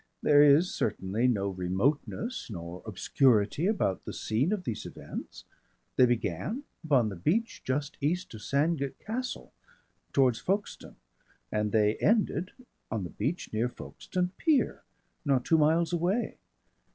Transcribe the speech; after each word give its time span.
There 0.23 0.41
is 0.41 0.73
certainly 0.73 1.27
no 1.27 1.49
remoteness 1.49 2.49
nor 2.49 2.81
obscurity 2.87 3.67
about 3.67 4.03
the 4.03 4.13
scene 4.13 4.51
of 4.51 4.63
these 4.63 4.83
events. 4.87 5.45
They 5.95 6.07
began 6.07 6.63
upon 6.83 7.09
the 7.09 7.15
beach 7.15 7.61
just 7.63 7.97
east 8.01 8.33
of 8.33 8.41
Sandgate 8.41 8.97
Castle, 8.97 9.53
towards 10.11 10.39
Folkestone, 10.39 10.95
and 11.51 11.71
they 11.71 11.97
ended 11.97 12.49
on 12.89 13.03
the 13.03 13.11
beach 13.11 13.53
near 13.53 13.69
Folkestone 13.69 14.31
pier 14.39 14.81
not 15.23 15.45
two 15.45 15.59
miles 15.59 15.93
away. 15.93 16.39